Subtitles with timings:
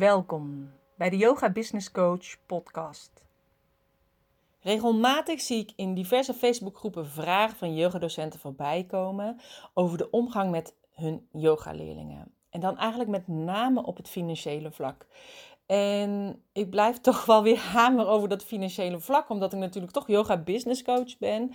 [0.00, 3.24] Welkom bij de Yoga Business Coach podcast.
[4.60, 9.40] Regelmatig zie ik in diverse Facebookgroepen vragen van yogadocenten voorbij komen
[9.74, 12.32] over de omgang met hun yogaleerlingen.
[12.50, 15.06] En dan eigenlijk met name op het financiële vlak.
[15.66, 20.06] En ik blijf toch wel weer hameren over dat financiële vlak, omdat ik natuurlijk toch
[20.06, 21.52] yoga business coach ben.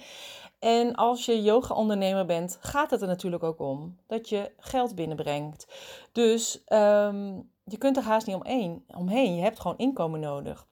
[0.59, 4.96] En als je yoga ondernemer bent, gaat het er natuurlijk ook om dat je geld
[4.96, 5.68] binnenbrengt.
[6.11, 9.36] Dus ehm, je kunt er haast niet omheen, omheen.
[9.36, 10.68] Je hebt gewoon inkomen nodig.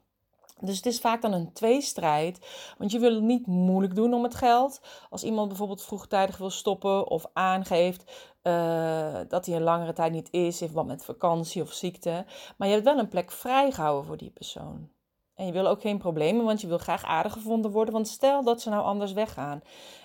[0.60, 2.48] Dus het is vaak dan een tweestrijd.
[2.78, 4.82] Want je wil het niet moeilijk doen om het geld.
[5.10, 10.32] Als iemand bijvoorbeeld vroegtijdig wil stoppen of aangeeft uh, dat hij een langere tijd niet
[10.32, 12.26] is, in verband met vakantie of ziekte.
[12.58, 14.90] Maar je hebt wel een plek vrijgehouden voor die persoon.
[15.36, 17.94] En je wil ook geen problemen, want je wil graag aardig gevonden worden.
[17.94, 19.62] Want stel dat ze nou anders weggaan.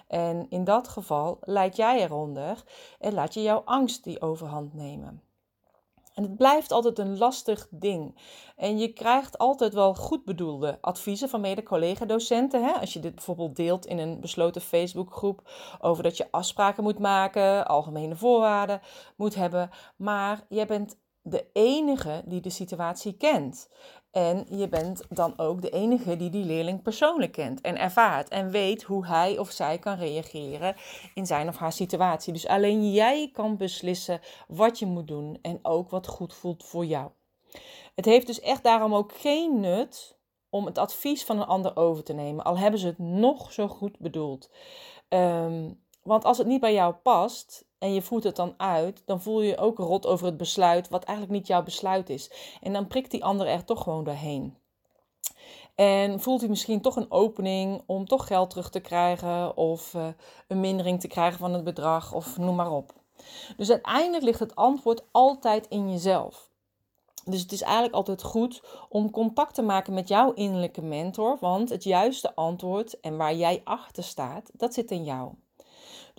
[0.07, 2.65] En in dat geval leid jij eronder
[2.99, 5.23] en laat je jouw angst die overhand nemen.
[6.19, 8.19] En het blijft altijd een lastig ding.
[8.57, 12.81] En je krijgt altijd wel goed bedoelde adviezen van mede-collega-docenten.
[12.81, 17.67] Als je dit bijvoorbeeld deelt in een besloten Facebookgroep over dat je afspraken moet maken,
[17.67, 18.81] algemene voorwaarden
[19.17, 19.71] moet hebben.
[19.97, 23.69] Maar jij bent de enige die de situatie kent.
[24.11, 28.51] En je bent dan ook de enige die die leerling persoonlijk kent en ervaart en
[28.51, 30.77] weet hoe hij of zij kan reageren
[31.15, 32.33] in zijn of haar situatie.
[32.33, 36.85] Dus alleen jij kan beslissen wat je moet doen en ook wat goed voelt voor
[36.85, 37.11] jou.
[37.95, 40.19] Het heeft dus echt daarom ook geen nut
[40.51, 43.69] om het advies van een ander over te nemen, al hebben ze het nog zo
[43.69, 44.51] goed bedoeld.
[45.09, 45.71] Ehm,
[46.03, 49.41] want als het niet bij jou past, en je voert het dan uit, dan voel
[49.41, 52.31] je je ook rot over het besluit, wat eigenlijk niet jouw besluit is.
[52.61, 54.57] En dan prikt die ander er toch gewoon doorheen.
[55.75, 60.07] En voelt hij misschien toch een opening om toch geld terug te krijgen of uh,
[60.49, 62.93] een mindering te krijgen van het bedrag of noem maar op.
[63.57, 66.51] Dus uiteindelijk ligt het antwoord altijd in jezelf.
[67.25, 71.69] Dus het is eigenlijk altijd goed om contact te maken met jouw innerlijke mentor, want
[71.69, 75.33] het juiste antwoord en waar jij achter staat, dat zit in jou.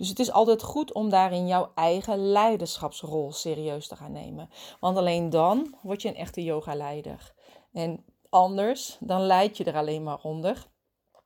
[0.00, 4.50] Dus het is altijd goed om daarin jouw eigen leiderschapsrol serieus te gaan nemen.
[4.80, 7.34] Want alleen dan word je een echte yogaleider.
[7.72, 10.66] En anders, dan leid je er alleen maar onder.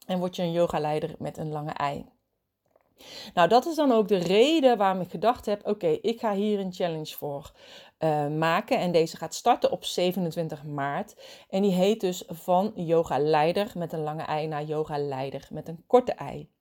[0.07, 2.07] En word je een yogaleider met een lange ei.
[3.35, 6.61] Nou, dat is dan ook de reden waarom ik gedacht heb: oké, ik ga hier
[6.61, 7.53] een challenge voor
[7.99, 8.79] uh, maken.
[8.79, 11.17] En deze gaat starten op 27 maart.
[11.49, 15.69] En die heet dus van yoga leider met een lange ei naar yoga leider met
[15.69, 16.53] een korte ei.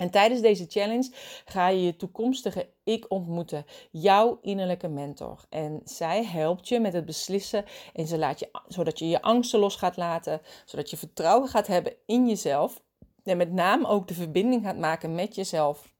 [0.00, 1.10] En tijdens deze challenge
[1.44, 5.44] ga je je toekomstige ik ontmoeten, jouw innerlijke mentor.
[5.48, 9.58] En zij helpt je met het beslissen en ze laat je, zodat je je angsten
[9.58, 12.82] los gaat laten, zodat je vertrouwen gaat hebben in jezelf.
[13.24, 15.92] En met name ook de verbinding gaat maken met jezelf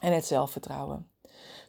[0.00, 1.09] en het zelfvertrouwen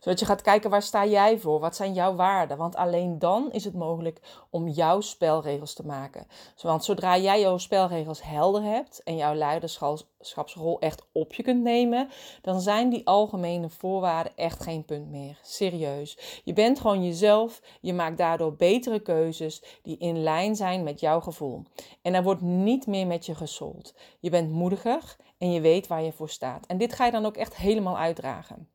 [0.01, 1.59] zodat je gaat kijken waar sta jij voor?
[1.59, 2.57] Wat zijn jouw waarden?
[2.57, 4.19] Want alleen dan is het mogelijk
[4.49, 6.27] om jouw spelregels te maken.
[6.61, 12.09] Want zodra jij jouw spelregels helder hebt en jouw leiderschapsrol echt op je kunt nemen,
[12.41, 15.39] dan zijn die algemene voorwaarden echt geen punt meer.
[15.41, 16.41] Serieus.
[16.43, 17.61] Je bent gewoon jezelf.
[17.81, 21.63] Je maakt daardoor betere keuzes die in lijn zijn met jouw gevoel.
[22.01, 23.93] En er wordt niet meer met je gesold.
[24.19, 26.65] Je bent moediger en je weet waar je voor staat.
[26.65, 28.69] En dit ga je dan ook echt helemaal uitdragen.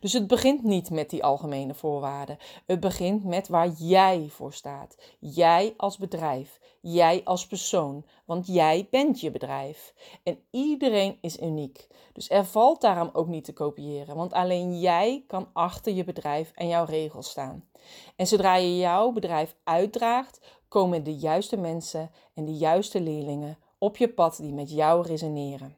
[0.00, 2.38] Dus het begint niet met die algemene voorwaarden.
[2.66, 4.96] Het begint met waar jij voor staat.
[5.18, 6.60] Jij als bedrijf.
[6.80, 8.04] Jij als persoon.
[8.24, 9.94] Want jij bent je bedrijf.
[10.22, 11.86] En iedereen is uniek.
[12.12, 14.16] Dus er valt daarom ook niet te kopiëren.
[14.16, 17.68] Want alleen jij kan achter je bedrijf en jouw regels staan.
[18.16, 23.96] En zodra je jouw bedrijf uitdraagt, komen de juiste mensen en de juiste leerlingen op
[23.96, 25.76] je pad die met jou resoneren.